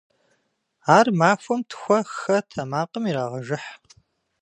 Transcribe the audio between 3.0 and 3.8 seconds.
ирагъэжыхь.